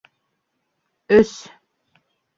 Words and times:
Өс! 1.19 1.35